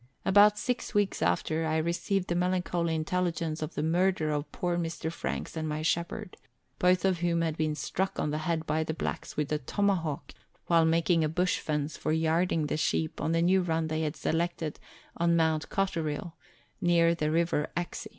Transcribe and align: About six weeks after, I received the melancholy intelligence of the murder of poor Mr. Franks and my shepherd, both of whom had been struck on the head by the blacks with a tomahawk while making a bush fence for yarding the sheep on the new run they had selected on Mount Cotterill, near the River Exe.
About 0.25 0.57
six 0.57 0.95
weeks 0.95 1.21
after, 1.21 1.67
I 1.67 1.77
received 1.77 2.27
the 2.29 2.33
melancholy 2.33 2.95
intelligence 2.95 3.61
of 3.61 3.75
the 3.75 3.83
murder 3.83 4.31
of 4.31 4.51
poor 4.51 4.75
Mr. 4.75 5.11
Franks 5.11 5.55
and 5.55 5.69
my 5.69 5.83
shepherd, 5.83 6.37
both 6.79 7.05
of 7.05 7.19
whom 7.19 7.41
had 7.41 7.55
been 7.55 7.75
struck 7.75 8.17
on 8.19 8.31
the 8.31 8.39
head 8.39 8.65
by 8.65 8.83
the 8.83 8.95
blacks 8.95 9.37
with 9.37 9.51
a 9.51 9.59
tomahawk 9.59 10.33
while 10.65 10.85
making 10.85 11.23
a 11.23 11.29
bush 11.29 11.59
fence 11.59 11.97
for 11.97 12.11
yarding 12.13 12.65
the 12.65 12.77
sheep 12.77 13.21
on 13.21 13.31
the 13.31 13.43
new 13.43 13.61
run 13.61 13.89
they 13.89 14.01
had 14.01 14.15
selected 14.15 14.79
on 15.17 15.35
Mount 15.35 15.69
Cotterill, 15.69 16.33
near 16.81 17.13
the 17.13 17.29
River 17.29 17.67
Exe. 17.77 18.07